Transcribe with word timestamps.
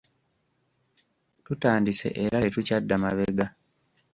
Tutandise 1.45 2.07
era 2.23 2.37
tetukyadda 2.43 2.95
mabega. 3.03 3.45